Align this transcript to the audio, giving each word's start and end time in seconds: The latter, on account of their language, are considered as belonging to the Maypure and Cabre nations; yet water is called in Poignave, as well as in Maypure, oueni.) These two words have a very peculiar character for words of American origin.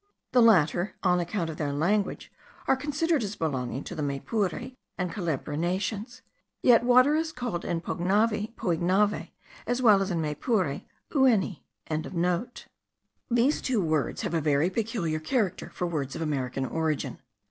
The 0.31 0.41
latter, 0.41 0.95
on 1.03 1.19
account 1.19 1.51
of 1.51 1.57
their 1.57 1.71
language, 1.71 2.31
are 2.67 2.75
considered 2.75 3.21
as 3.23 3.35
belonging 3.35 3.83
to 3.83 3.93
the 3.93 4.01
Maypure 4.01 4.71
and 4.97 5.11
Cabre 5.13 5.55
nations; 5.55 6.23
yet 6.63 6.81
water 6.83 7.13
is 7.13 7.31
called 7.31 7.63
in 7.63 7.81
Poignave, 7.81 9.29
as 9.67 9.79
well 9.83 10.01
as 10.01 10.09
in 10.09 10.19
Maypure, 10.19 10.81
oueni.) 11.13 11.65
These 13.29 13.61
two 13.61 13.79
words 13.83 14.21
have 14.23 14.33
a 14.33 14.41
very 14.41 14.71
peculiar 14.71 15.19
character 15.19 15.69
for 15.69 15.85
words 15.85 16.15
of 16.15 16.21
American 16.23 16.65
origin. 16.65 17.19